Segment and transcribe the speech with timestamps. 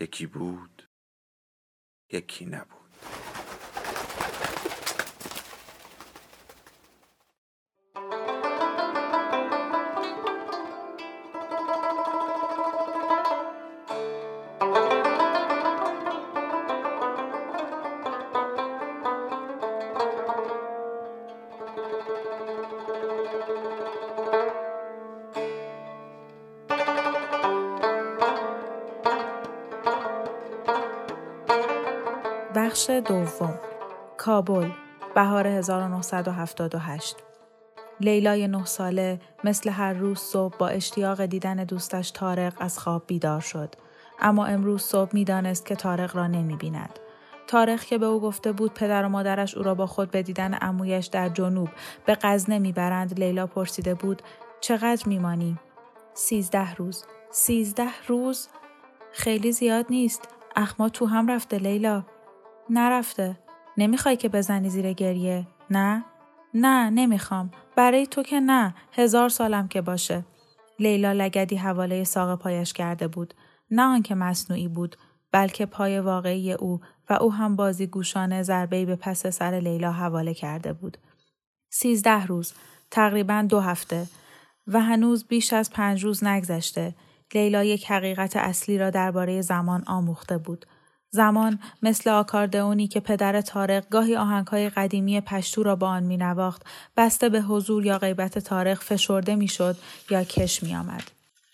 [0.00, 0.88] یکی بود
[2.12, 2.83] یکی نبود.
[34.24, 34.70] کابل
[35.14, 37.16] بهار 1978
[38.00, 43.40] لیلای نه ساله مثل هر روز صبح با اشتیاق دیدن دوستش تارق از خواب بیدار
[43.40, 43.74] شد.
[44.20, 46.98] اما امروز صبح می‌دانست که تارق را نمی بیند.
[47.46, 50.58] تارق که به او گفته بود پدر و مادرش او را با خود به دیدن
[50.60, 51.68] امویش در جنوب
[52.06, 54.22] به غزنه می‌برند لیلا پرسیده بود
[54.60, 55.58] چقدر میمانی؟
[56.14, 57.04] سیزده روز.
[57.30, 58.48] سیزده روز؟
[59.12, 60.28] خیلی زیاد نیست.
[60.56, 62.02] اخما تو هم رفته لیلا.
[62.70, 63.43] نرفته.
[63.76, 66.04] نمی‌خوای که بزنی زیر گریه؟ نه؟
[66.54, 67.50] نه نمی‌خوام.
[67.76, 68.74] برای تو که نه.
[68.92, 70.24] هزار سالم که باشه.
[70.78, 73.34] لیلا لگدی حواله ساق پایش کرده بود.
[73.70, 74.96] نه آنکه مصنوعی بود
[75.32, 80.34] بلکه پای واقعی او و او هم بازی گوشانه ضربه‌ای به پس سر لیلا حواله
[80.34, 80.98] کرده بود.
[81.70, 82.52] سیزده روز،
[82.90, 84.06] تقریبا دو هفته
[84.66, 86.94] و هنوز بیش از پنج روز نگذشته.
[87.34, 90.66] لیلا یک حقیقت اصلی را درباره زمان آموخته بود.
[91.14, 96.62] زمان مثل آکاردئونی که پدر تارق گاهی آهنگهای قدیمی پشتو را با آن می نواخت
[96.96, 99.76] بسته به حضور یا غیبت تارق فشرده می شد
[100.10, 101.02] یا کش می آمد.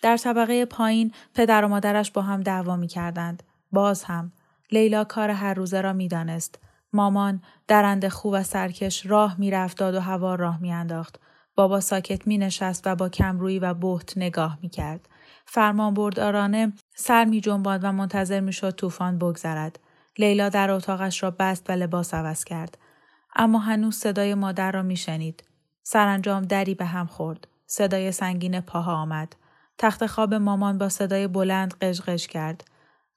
[0.03, 3.43] در طبقه پایین پدر و مادرش با هم دعوا می کردند.
[3.73, 4.33] باز هم
[4.73, 6.59] لیلا کار هر روزه را می دانست.
[6.93, 11.21] مامان درند خوب و سرکش راه می رفت داد و هوا راه می انداخت.
[11.55, 15.09] بابا ساکت می نشست و با کمرویی و بهت نگاه می کرد.
[15.47, 19.79] فرمان بردارانه سر می جنباد و منتظر می شد طوفان بگذرد.
[20.19, 22.79] لیلا در اتاقش را بست و لباس عوض کرد.
[23.37, 25.45] اما هنوز صدای مادر را می شنید.
[25.83, 27.49] سرانجام دری به هم خورد.
[27.67, 29.37] صدای سنگین پاها آمد.
[29.79, 32.65] تخت خواب مامان با صدای بلند قشقش کرد.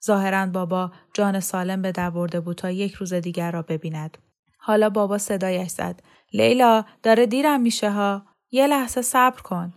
[0.04, 4.18] ظاهرا بابا جان سالم به در برده بود تا یک روز دیگر را ببیند.
[4.58, 6.00] حالا بابا صدایش زد.
[6.32, 8.22] لیلا داره دیرم میشه ها.
[8.50, 9.72] یه لحظه صبر کن.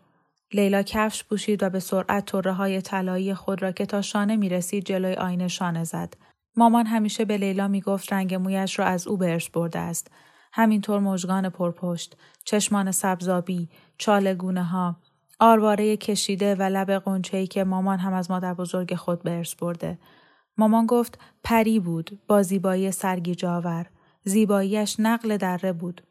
[0.51, 4.49] لیلا کفش پوشید و به سرعت طره های طلایی خود را که تا شانه می
[4.49, 6.13] رسید جلوی آینه شانه زد.
[6.55, 10.11] مامان همیشه به لیلا می گفت رنگ مویش را از او به برده است.
[10.53, 14.95] همینطور مژگان پرپشت، چشمان سبزابی، چالگونه ها،
[15.39, 19.99] آرواره کشیده و لب قنچه‌ای که مامان هم از مادر بزرگ خود به برده.
[20.57, 23.85] مامان گفت پری بود با زیبایی سرگیجاور.
[24.23, 26.01] زیباییش نقل دره بود.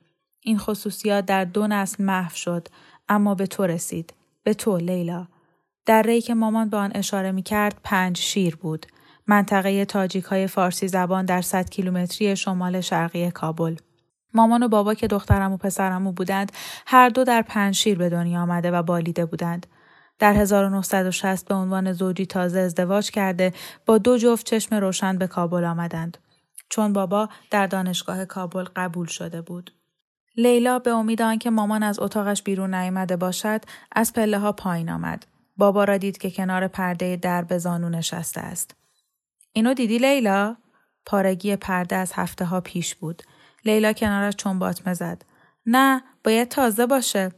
[0.40, 2.68] این خصوصیات در دو نسل محو شد
[3.08, 4.12] اما به تو رسید.
[4.46, 5.26] به تو لیلا.
[5.86, 8.86] در که مامان به آن اشاره می کرد پنج شیر بود.
[9.26, 13.76] منطقه تاجیک های فارسی زبان در 100 کیلومتری شمال شرقی کابل.
[14.34, 16.52] مامان و بابا که دخترم و پسرمو بودند
[16.86, 19.66] هر دو در پنج شیر به دنیا آمده و بالیده بودند.
[20.18, 23.52] در 1960 به عنوان زوجی تازه ازدواج کرده
[23.86, 26.18] با دو جفت چشم روشن به کابل آمدند.
[26.68, 29.75] چون بابا در دانشگاه کابل قبول شده بود.
[30.36, 33.60] لیلا به امید آنکه مامان از اتاقش بیرون نیامده باشد
[33.92, 35.26] از پله ها پایین آمد.
[35.56, 38.74] بابا را دید که کنار پرده در به زانو نشسته است.
[39.52, 40.56] اینو دیدی لیلا؟
[41.06, 43.22] پارگی پرده از هفته ها پیش بود.
[43.64, 45.24] لیلا کنارش چون باطمه زد.
[45.66, 47.32] نه باید تازه باشه.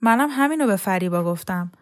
[0.00, 1.72] منم همینو به فریبا گفتم.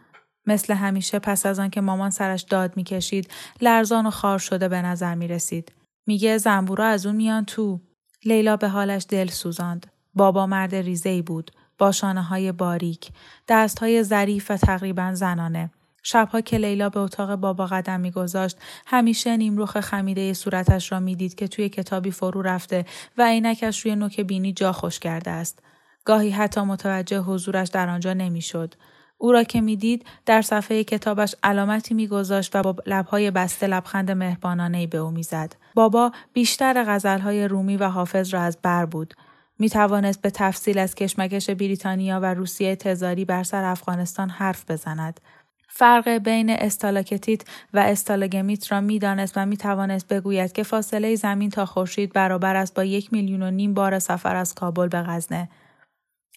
[0.46, 5.14] مثل همیشه پس از آنکه مامان سرش داد می‌کشید لرزان و خار شده به نظر
[5.14, 5.72] می رسید.
[6.06, 7.81] میگه زنبورا از اون میان تو.
[8.25, 9.87] لیلا به حالش دل سوزاند.
[10.14, 13.08] بابا مرد ریزهی بود با شانه های باریک،
[13.48, 15.70] دست های ظریف و تقریبا زنانه.
[16.02, 21.48] شبها که لیلا به اتاق بابا قدم میگذاشت همیشه نیمروخ خمیده صورتش را می‌دید که
[21.48, 22.84] توی کتابی فرو رفته
[23.18, 25.62] و عینکش روی نوک بینی جا خوش کرده است.
[26.04, 28.74] گاهی حتی متوجه حضورش در آنجا نمی‌شد.
[29.18, 34.86] او را که می‌دید در صفحه کتابش علامتی میگذاشت و با لبهای بسته لبخند مهربانانهای
[34.86, 35.56] به او می‌زد.
[35.74, 39.14] بابا بیشتر غزلهای رومی و حافظ را از بر بود.
[39.60, 45.20] می توانست به تفصیل از کشمکش بریتانیا و روسیه تزاری بر سر افغانستان حرف بزند.
[45.68, 47.42] فرق بین استالاکتیت
[47.74, 52.84] و استالاگمیت را می‌دانست و می‌توانست بگوید که فاصله زمین تا خورشید برابر است با
[52.84, 55.48] یک میلیون و نیم بار سفر از کابل به غزنه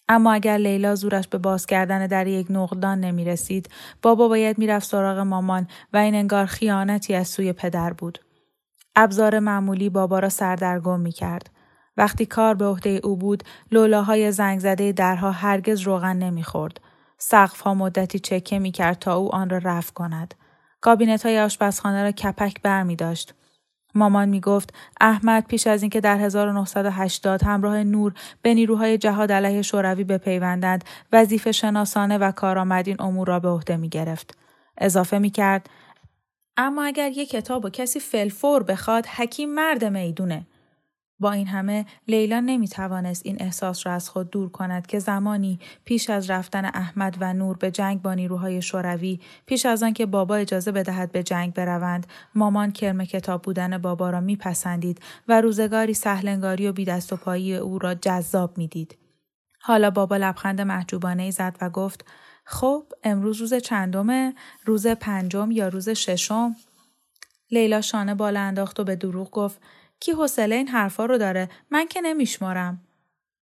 [0.08, 3.68] اما اگر لیلا زورش به باز کردن در یک نقدان نمی رسید،
[4.02, 8.18] بابا باید می‌رفت سراغ مامان و این انگار خیانتی از سوی پدر بود.
[8.96, 11.50] ابزار معمولی بابا را سردرگم می کرد.
[11.96, 16.80] وقتی کار به عهده او بود، لولاهای زنگ زده درها هرگز روغن نمی‌خورد.
[17.64, 20.34] ها مدتی چکه می کرد تا او آن را رفع کند.
[20.80, 23.34] کابینت های آشپزخانه را کپک بر داشت.
[23.94, 29.62] مامان می گفت احمد پیش از اینکه در 1980 همراه نور به نیروهای جهاد علیه
[29.62, 34.38] شوروی بپیوندند وظیفه شناسانه و کارآمد این امور را به عهده می گرفت.
[34.78, 35.70] اضافه می کرد
[36.56, 40.46] اما اگر یک کتاب و کسی فلفور بخواد حکیم مرد می‌دونه.
[41.20, 45.58] با این همه لیلا نمی توانست این احساس را از خود دور کند که زمانی
[45.84, 50.34] پیش از رفتن احمد و نور به جنگ با نیروهای شوروی پیش از آنکه بابا
[50.34, 56.68] اجازه بدهد به جنگ بروند مامان کرم کتاب بودن بابا را میپسندید و روزگاری سهلنگاری
[56.68, 58.98] و بیدست و پایی او را جذاب می‌دید.
[59.60, 62.04] حالا بابا لبخند محجوبانه زد و گفت
[62.44, 64.34] خب امروز روز چندمه؟
[64.64, 66.56] روز پنجم یا روز ششم؟
[67.50, 69.60] لیلا شانه بالا انداخت و به دروغ گفت
[70.00, 72.82] کی حوصله این حرفا رو داره؟ من که نمیشمارم.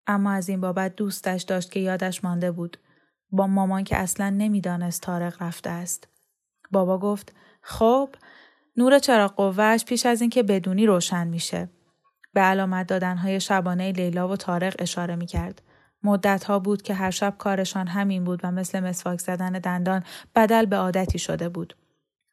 [0.06, 2.76] اما از این بابت دوستش داشت که یادش مانده بود.
[3.30, 6.08] با مامان که اصلا نمی‌دانست تارق رفته است.
[6.70, 7.32] بابا گفت
[7.62, 8.08] خب
[8.76, 11.68] نور چراغ قوهش پیش از اینکه بدونی روشن میشه.
[12.34, 15.62] به علامت دادنهای شبانه لیلا و تارق اشاره می‌کرد.
[16.02, 20.04] مدت ها بود که هر شب کارشان همین بود و مثل مسواک زدن دندان
[20.34, 21.76] بدل به عادتی شده بود.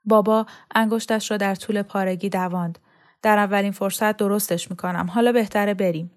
[0.06, 0.46] بابا
[0.76, 2.80] انگشتش را در طول پارگی دواند.
[3.22, 5.10] در اولین فرصت درستش می‌کنم.
[5.14, 6.12] حالا بهتره بریم.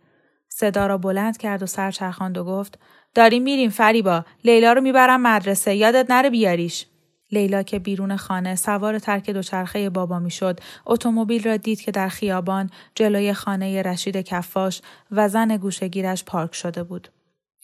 [0.48, 2.78] صدا را بلند کرد و سر چرخاند و گفت
[3.14, 4.24] داریم میریم فریبا.
[4.44, 5.74] لیلا رو می‌برم مدرسه.
[5.74, 6.86] یادت نره بیاریش.
[7.32, 12.70] لیلا که بیرون خانه سوار ترک دوچرخه بابا می‌شد اتومبیل را دید که در خیابان
[12.94, 17.08] جلوی خانه رشید کفاش و زن گوشگیرش پارک شده بود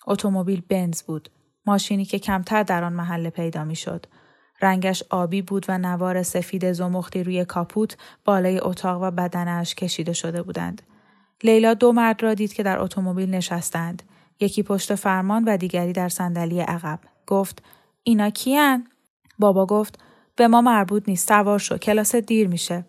[0.07, 1.29] اتومبیل بنز بود
[1.67, 4.07] ماشینی که کمتر در آن محله پیدا می‌شد
[4.63, 10.43] رنگش آبی بود و نوار سفید زمختی روی کاپوت بالای اتاق و بدنش کشیده شده
[10.43, 10.83] بودند.
[11.43, 14.03] لیلا دو مرد را دید که در اتومبیل نشستند.
[14.41, 16.99] یکی پشت فرمان و دیگری در صندلی عقب.
[17.27, 17.63] گفت
[18.03, 18.87] اینا کیان؟
[19.39, 19.99] بابا گفت
[20.37, 22.85] به ما مربوط نیست سوار شو کلاس دیر میشه.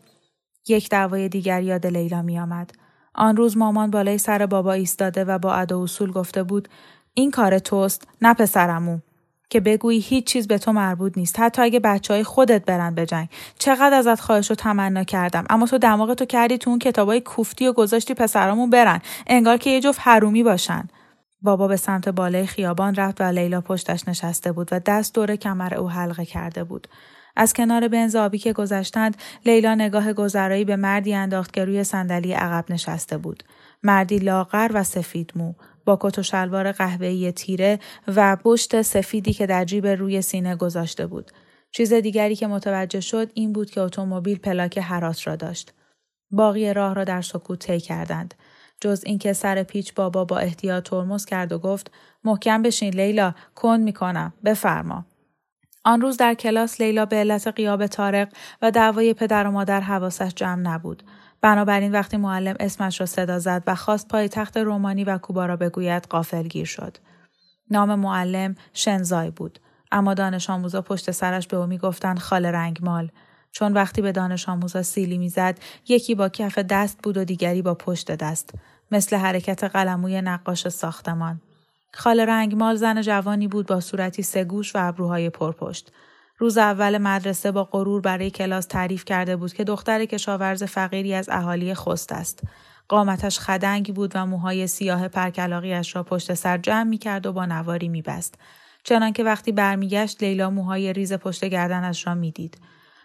[0.68, 2.72] یک دعوای دیگر یاد لیلا می آمد.
[3.16, 6.70] آن روز مامان بالای سر بابا ایستاده و با ادا اصول گفته بود
[7.14, 9.00] این کار توست نه پسرمو
[9.50, 11.40] که بگویی هیچ چیز به تو مربوط نیست.
[11.40, 13.30] حتی اگه بچه های خودت برن به جنگ.
[13.60, 15.46] چقدر ازت خواهش رو تمنا کردم.
[15.50, 19.02] اما تو دماغ تو کردی تو اون کتابای کوفتی و گذاشتی پسرامون برن.
[19.28, 20.88] انگار که یه جفت حرومی باشن.
[21.42, 25.76] بابا به سمت بالای خیابان رفت و لیلا پشتش نشسته بود و دست دور کمر
[25.76, 26.88] او حلقه کرده بود.
[27.36, 32.34] از کنار بنز آبی که گذشتند لیلا نگاه گذرایی به مردی انداخت که روی صندلی
[32.34, 33.44] عقب نشسته بود.
[33.84, 35.54] مردی لاغر و سفید مو.
[35.96, 41.32] کت و شلوار قهوه‌ای تیره و پشت سفیدی که در جیب روی سینه گذاشته بود.
[41.72, 45.74] چیز دیگری که متوجه شد این بود که اتومبیل پلاک حراس را داشت.
[46.32, 48.34] باقی راه را در سکوت طی کردند.
[48.82, 51.92] جز اینکه سر پیچ بابا با احتیاط ترمز کرد و گفت
[52.24, 55.06] محکم بشین لیلا کند می‌کنم بفرما
[55.84, 58.28] آن روز در کلاس لیلا به علت قیاب تارق
[58.62, 61.04] و دعوای پدر و مادر حواسش جمع نبود
[61.42, 65.56] بنابراین وقتی معلم اسمش را صدا زد و خواست پای تخت رومانی و کوبا را
[65.56, 66.08] بگوید
[66.50, 66.98] گیر شد.
[67.72, 69.60] نام معلم شنزای بود.
[69.92, 73.12] اما دانش آموزا پشت سرش به او می‌گفتند خال رنگمال
[73.52, 77.74] چون وقتی به دانش آموزا سیلی می‌زد یکی با کف دست بود و دیگری با
[77.74, 78.54] پشت دست
[78.92, 81.42] مثل حرکت قلموی نقاش ساختمان
[81.94, 85.92] خال رنگمال زن جوانی بود با صورتی سگوش و ابروهای پرپشت
[86.40, 91.30] روز اول مدرسه با غرور برای کلاس تعریف کرده بود که دختر کشاورز فقیری از
[91.30, 92.44] اهالی خست است.
[92.88, 97.46] قامتش خدنگ بود و موهای سیاه پرکلاقیش را پشت سر جمع می کرد و با
[97.46, 98.36] نواری می بست.
[98.84, 102.58] چنانکه وقتی برمیگشت لیلا موهای ریز پشت گردنش را می‌دید.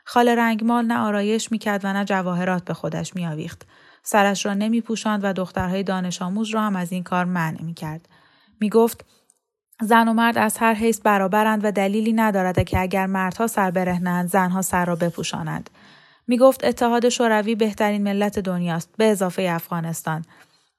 [0.05, 3.67] خال رنگمال نه آرایش می‌کرد و نه جواهرات به خودش میآویخت.
[4.03, 7.75] سرش را نمی پوشاند و دخترهای دانش آموز را هم از این کار منع می
[7.75, 8.09] کرد.
[8.61, 9.05] می گفت
[9.81, 14.29] زن و مرد از هر حیث برابرند و دلیلی ندارد که اگر مردها سر برهنند
[14.29, 15.71] زنها سر را بپوشانند.
[16.27, 20.25] می گفت اتحاد شوروی بهترین ملت دنیاست به اضافه افغانستان.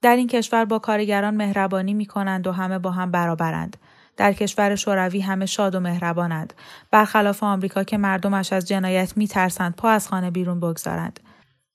[0.02, 3.78] در این کشور با کارگران مهربانی می کنند و همه با هم برابرند.
[4.18, 6.54] در کشور شوروی همه شاد و مهربانند.
[6.92, 11.20] برخلاف آمریکا که مردمش از جنایت می ترسند پا از خانه بیرون بگذارند.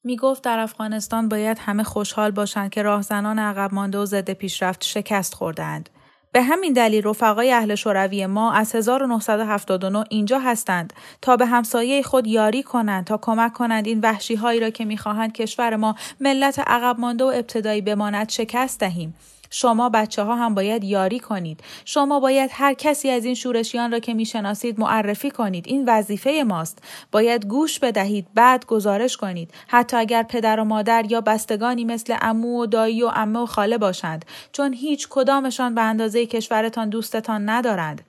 [0.04, 4.84] می گفت در افغانستان باید همه خوشحال باشند که راهزنان عقب مانده و ضد پیشرفت
[4.84, 5.88] شکست خوردند
[6.32, 12.26] به همین دلیل رفقای اهل شوروی ما از 1979 اینجا هستند تا به همسایه خود
[12.26, 13.86] یاری کنند تا کمک کنند.
[13.86, 18.80] این وحشی هایی را که می‌خواهند کشور ما ملت عقب مانده و ابتدایی بماند شکست
[18.80, 19.14] دهیم.
[19.50, 21.60] شما بچه ها هم باید یاری کنید.
[21.84, 25.64] شما باید هر کسی از این شورشیان را که می‌شناسید معرفی کنید.
[25.68, 26.78] این وظیفه ماست.
[27.12, 29.54] باید گوش بدهید بعد گزارش کنید.
[29.68, 33.78] حتی اگر پدر و مادر یا بستگانی مثل امو و دایی و امه و خاله
[33.78, 38.02] باشند چون هیچ کدامشان به اندازه کشورتان دوستتان ندارند.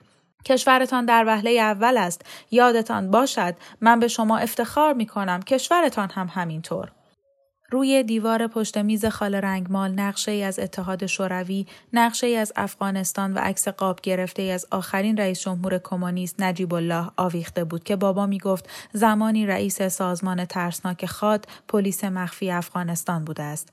[0.44, 2.22] کشورتان در وهله اول است.
[2.50, 5.42] یادتان باشد من به شما افتخار می کنم.
[5.42, 6.92] کشورتان هم همینطور.
[7.72, 13.34] روی دیوار پشت میز خال رنگمال نقشه ای از اتحاد شوروی، نقشه ای از افغانستان
[13.34, 17.96] و عکس قاب گرفته ای از آخرین رئیس جمهور کمونیست نجیب الله آویخته بود که
[17.96, 23.72] بابا می گفت زمانی رئیس سازمان ترسناک خاد پلیس مخفی افغانستان بوده است.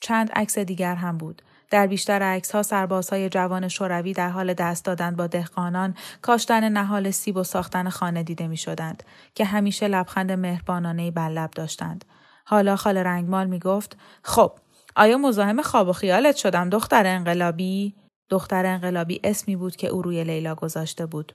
[0.00, 1.42] چند عکس دیگر هم بود.
[1.70, 7.10] در بیشتر عکس ها سربازهای جوان شوروی در حال دست دادن با دهقانان کاشتن نهال
[7.10, 9.02] سیب و ساختن خانه دیده می شدند
[9.34, 12.04] که همیشه لبخند مهربانانه بر لب داشتند.
[12.44, 14.52] حالا خال رنگمال می گفت خب
[14.96, 17.94] آیا مزاحم خواب و خیالت شدم دختر انقلابی؟
[18.30, 21.34] دختر انقلابی اسمی بود که او روی لیلا گذاشته بود.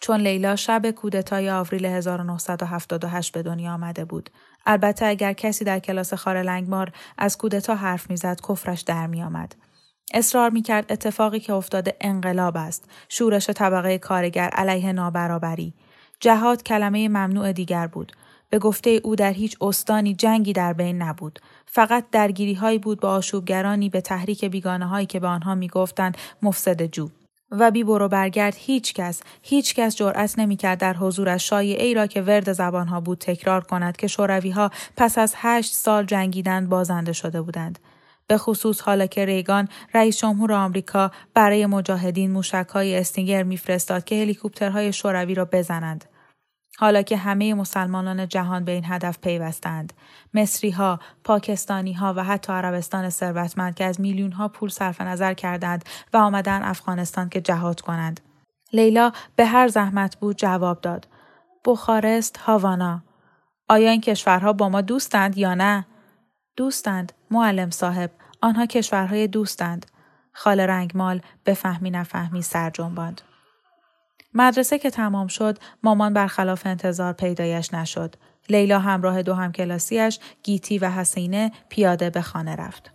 [0.00, 4.30] چون لیلا شب کودتای آوریل 1978 به دنیا آمده بود.
[4.66, 9.54] البته اگر کسی در کلاس خار لنگمار از کودتا حرف می‌زد کفرش در می آمد.
[10.14, 12.90] اصرار می کرد اتفاقی که افتاده انقلاب است.
[13.08, 15.74] شورش طبقه کارگر علیه نابرابری.
[16.20, 18.12] جهاد کلمه ممنوع دیگر بود.
[18.50, 21.38] به گفته او در هیچ استانی جنگی در بین نبود.
[21.66, 26.82] فقط درگیری هایی بود با آشوبگرانی به تحریک بیگانه هایی که به آنها می‌گفتند مفسد
[26.82, 27.08] جو.
[27.50, 32.06] و بی برو برگرد هیچ کس هیچ کس جرأت نمی‌کرد در حضورش شایعه ای را
[32.06, 37.12] که ورد زبانها بود تکرار کند که شوروی ها پس از هشت سال جنگیدن بازنده
[37.12, 37.78] شده بودند
[38.26, 44.22] به خصوص حالا که ریگان رئیس جمهور آمریکا برای مجاهدین موشک های استینگر میفرستاد که
[44.22, 46.04] هلیکوپترهای شوروی را بزنند
[46.80, 49.92] حالا که همه مسلمانان جهان به این هدف پیوستند.
[50.34, 55.34] مصری ها، پاکستانی ها و حتی عربستان ثروتمند که از میلیون ها پول صرف نظر
[55.34, 58.20] کردند و آمدن افغانستان که جهاد کنند.
[58.72, 61.08] لیلا به هر زحمت بود جواب داد.
[61.64, 63.02] بخارست هاوانا.
[63.68, 65.86] آیا این کشورها با ما دوستند یا نه؟
[66.56, 68.10] دوستند معلم صاحب.
[68.40, 69.86] آنها کشورهای دوستند.
[70.32, 73.20] خال رنگمال به فهمی نفهمی سر جنباند.
[74.34, 78.14] مدرسه که تمام شد مامان برخلاف انتظار پیدایش نشد.
[78.48, 82.90] لیلا همراه دو همکلاسیش گیتی و حسینه پیاده به خانه رفت.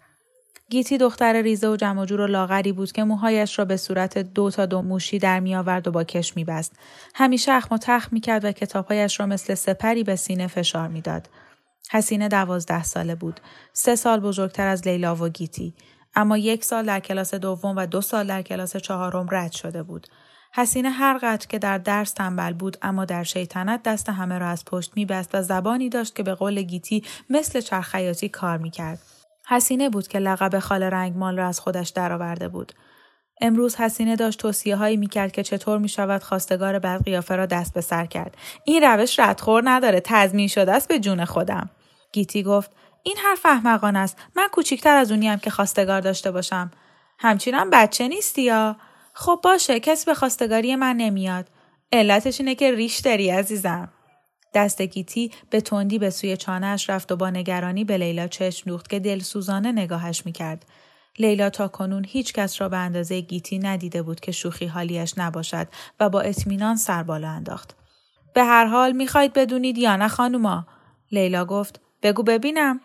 [0.70, 4.65] گیتی دختر ریزه و جمع و لاغری بود که موهایش را به صورت دو تا
[4.65, 6.75] دو موشی در می آورد و با کش می بست.
[7.15, 11.30] همیشه اخم و تخم می کرد و کتابهایش را مثل سپری به سینه فشار می‌داد.
[11.92, 13.39] حسینه دوازده ساله بود.
[13.74, 15.74] سه سال بزرگتر از لیلا و گیتی.
[16.15, 20.08] اما یک سال در کلاس دوم و دو سال در کلاس چهارم رد شده بود.
[20.58, 24.66] حسینه هر قدر که در درس تنبل بود اما در شیطنت دست همه را از
[24.66, 29.00] پشت میبست و زبانی داشت که به قول گیتی مثل چرخیاتی کار می‌کرد.
[29.48, 32.74] حسینه بود که لقب خال رنگمال را از خودش درآورده بود.
[33.42, 37.46] امروز حسینه داشت توصیه هایی می کرد که چطور می شود خواستگار بد قیافه را
[37.46, 38.38] دست به سر کرد.
[38.66, 41.70] این روش ردخور نداره تضمین شده است به جون خودم.
[42.14, 42.72] گیتی گفت
[43.04, 44.18] این حرف احمقانه است.
[44.36, 46.72] من کوچیکتر از اونیم که خواستگار داشته باشم.
[47.20, 48.76] همچینم بچه نیستی یا؟
[49.17, 51.48] خب باشه کسی به خواستگاری من نمیاد.
[51.93, 53.89] علتش اینه که ریش داری عزیزم.
[54.53, 58.89] دست گیتی به تندی به سوی چانهش رفت و با نگرانی به لیلا چشم دوخت
[58.89, 60.65] که دلسوزانه نگاهش می‌کرد.
[61.19, 65.67] لیلا تا کنون هیچ کس را به اندازه گیتی ندیده بود که شوخی حالیش نباشد
[66.00, 67.75] و با اطمینان سر بالا انداخت.
[68.34, 70.67] به هر حال می‌خواید بدونید یا نه خانوما؟
[71.12, 72.81] لیلا گفت بگو ببینم.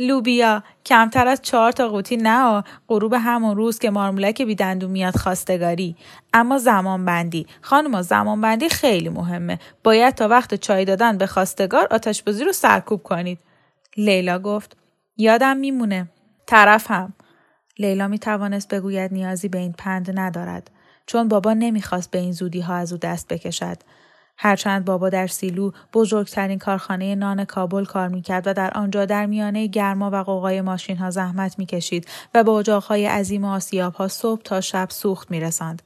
[0.00, 0.62] لوبیا.
[0.86, 2.16] کمتر از چهار تا قوطی.
[2.16, 5.96] نه غروب همون روز که مارمولک بی دندو میاد خواستگاری.
[6.34, 9.58] اما زمان بندی خانم زمان بندی خیلی مهمه.
[9.84, 13.38] باید تا وقت چای دادن به خواستگار آتش بازی رو سرکوب کنید.
[13.96, 14.76] لیلا گفت.
[15.16, 16.08] یادم میمونه.
[16.46, 17.14] طرف هم.
[17.78, 20.70] لیلا می توانست بگوید نیازی به این پند ندارد.
[21.06, 23.76] چون بابا نمی‌خواست به این زودی ها از او دست بکشد.
[24.42, 29.66] هرچند بابا در سیلو بزرگترین کارخانه نان کابل کار می‌کرد و در آنجا در میانه
[29.66, 34.60] گرما و قوقای ماشین ها زحمت می‌کشید و به اجاقهای عظیم آسیاب ها صبح تا
[34.60, 35.82] شب سوخت میرساند.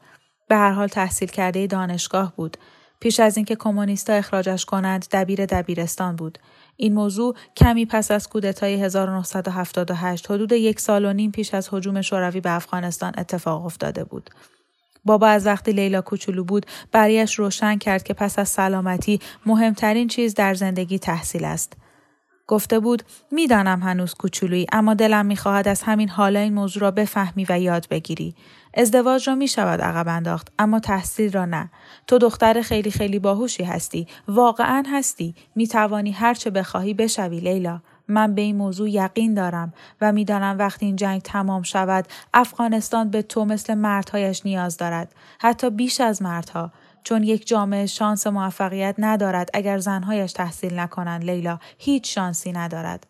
[0.48, 2.56] به هر حال تحصیل کرده دانشگاه بود.
[3.00, 6.38] پیش از اینکه کمونیستا اخراجش کنند دبیر دبیرستان بود.
[6.76, 12.02] این موضوع کمی پس از کودتای 1978 حدود یک سال و نیم پیش از حجوم
[12.02, 14.30] شوروی به افغانستان اتفاق افتاده بود.
[15.04, 20.34] بابا از وقتی لیلا کوچولو بود برایش روشن کرد که پس از سلامتی مهمترین چیز
[20.34, 21.72] در زندگی تحصیل است.
[22.46, 27.46] گفته بود می‌دانم هنوز کوچولویی اما دلم می‌خواهد از همین حالا این موضوع را بفهمی
[27.48, 28.34] و یاد بگیری.
[28.76, 31.70] ازدواج را می شود عقب انداخت اما تحصیل را نه
[32.06, 37.80] تو دختر خیلی خیلی باهوشی هستی واقعا هستی می توانی هر چه بخواهی بشوی لیلا
[38.08, 43.22] من به این موضوع یقین دارم و می‌دانم وقتی این جنگ تمام شود افغانستان به
[43.22, 46.72] تو مثل مردهایش نیاز دارد حتی بیش از مردها
[47.04, 53.06] چون یک جامعه شانس موفقیت ندارد اگر زنهایش تحصیل نکنند لیلا هیچ شانسی ندارد.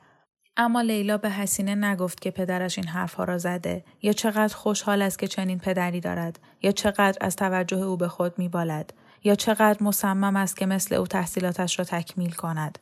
[0.57, 3.85] اما لیلا به حسینه نگفت که پدرش این حرفها را زده.
[4.03, 8.39] یا چقدر خوشحال است که چنین پدری دارد یا چقدر از توجه او به خود
[8.39, 8.93] میبالد
[9.25, 12.79] یا چقدر مصمم است که مثل او تحصیلاتش را تکمیل کند.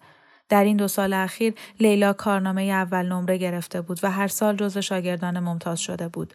[0.52, 4.80] در این دو سال اخیر لیلا کارنامه اول نمره گرفته بود و هر سال جزو
[4.80, 6.35] شاگردان ممتاز شده بود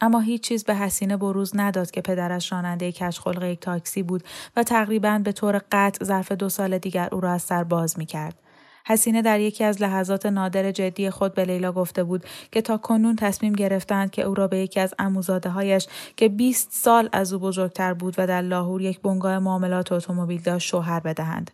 [0.00, 4.24] اما هیچ چیز به حسینه بروز نداد که پدرش راننده کشخلق یک تاکسی بود
[4.56, 8.06] و تقریبا به طور قطع ظرف دو سال دیگر او را از سر باز می
[8.06, 8.38] کرد.
[8.86, 13.16] حسینه در یکی از لحظات نادر جدی خود به لیلا گفته بود که تا کنون
[13.16, 17.40] تصمیم گرفتند که او را به یکی از اموزاده هایش که 20 سال از او
[17.40, 21.50] بزرگتر بود و در لاهور یک بنگاه معاملات اتومبیل داشت شوهر بدهند.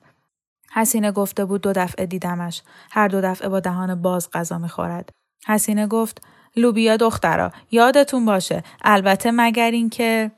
[0.75, 2.63] حسینه گفته بود دو دفعه دیدمش.
[2.91, 5.11] هر دو دفعه با دهان باز غذا می‌خورد.
[5.47, 6.23] حسینه گفت
[6.57, 8.63] لوبیا دخترا یادتون باشه.
[8.85, 10.31] البته مگر اینکه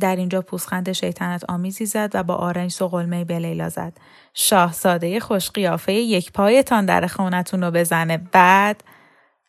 [0.00, 3.92] در اینجا پوسخند شیطنت آمیزی زد و با آرنج سقلمه به لیلا زد.
[4.34, 8.16] شاهزاده خوش قیافه یک پایتان در خونتون رو بزنه.
[8.16, 8.84] بعد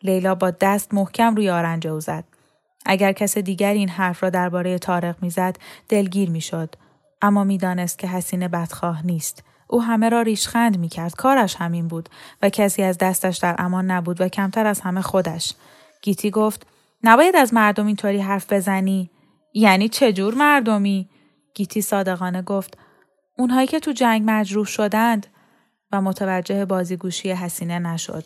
[0.03, 2.23] لیلا با دست محکم روی آرنج او زد.
[2.85, 5.57] اگر کس دیگر این حرف را درباره تارق می‌زد
[5.89, 6.75] دلگیر می‌شد.
[7.21, 9.43] اما می‌دانست که حسینه بدخواه نیست.
[9.67, 11.15] او همه را ریشخند می‌کرد.
[11.15, 12.09] کارش همین بود
[12.41, 15.53] و کسی از دستش در امان نبود و کمتر از همه خودش.
[16.01, 16.67] گیتی گفت
[17.03, 19.09] نباید از مردم اینطوری حرف بزنی؟
[19.53, 21.09] یعنی چجور مردمی؟
[21.55, 22.77] گیتی صادقانه گفت
[23.37, 25.27] اونهایی که تو جنگ مجروح شدند.
[25.91, 28.23] و متوجه بازیگوشی حسینه نشد.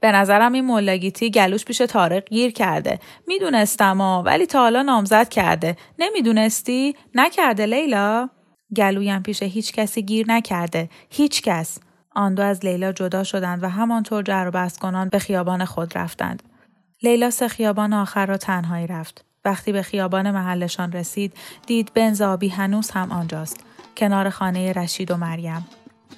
[0.00, 2.98] به نظرم این ملاگیتی گلوش پیش تارق گیر کرده.
[3.26, 5.76] می‌دونستم ولی تا حالا نامزد کرده.
[5.98, 8.30] نمی‌دونستی؟ نکرده لیلا؟
[8.74, 10.88] گلویم پیش هیچ کسی گیر نکرده.
[11.10, 11.78] هیچ کس.
[12.14, 16.42] آن دو از لیلا جدا شدند و همانطور جر و کنان به خیابان خود رفتند.
[17.02, 19.24] لیلا سه خیابان آخر را تنهایی رفت.
[19.44, 21.32] وقتی به خیابان محلشان رسید
[21.66, 23.60] دید بنز آبی هنوز هم آنجاست.
[23.96, 25.66] کنار خانه رشید و مریم.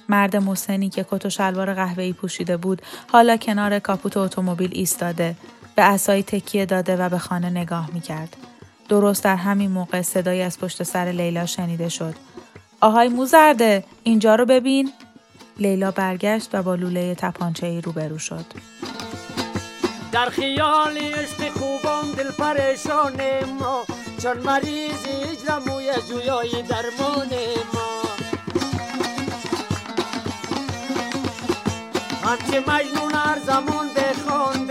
[0.09, 5.35] مرد موسنی که کت و شلوار قهوه‌ای پوشیده بود حالا کنار کاپوت اتومبیل ایستاده.
[5.75, 8.37] به اسایی تکیه داده و به خانه نگاه می‌کرد.
[8.89, 12.15] درست در همین موقع صدایی از پشت سر لیلا شنیده شد.
[12.81, 14.91] آهای موزرده اینجا رو ببین.
[15.59, 18.45] لیلا برگشت و با لوله تپانچه ای روبرو شد.
[20.11, 23.21] در خیال عشق خوبان دل پریشان
[23.59, 23.85] ما
[24.23, 27.29] چون مریض اجرموی جویای درمان
[27.73, 27.87] ما.
[32.23, 34.66] همچه مجنون هر زمان بخوان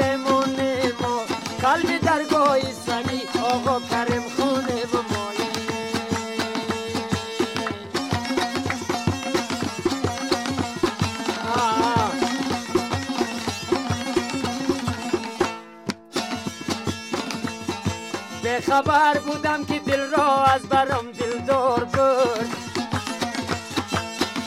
[18.46, 22.56] خبر بودم که دل را از برم دل دار برد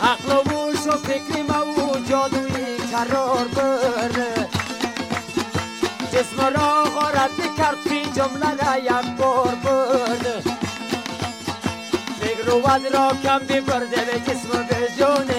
[0.03, 4.49] عقل و موش و فکر ما جادوی قرار برد
[6.13, 10.59] جسم را غارت کرد فی جمله را یک بار برد
[12.49, 15.38] و را کم ببرده به جسم به جان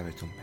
[0.00, 0.39] sabes tú.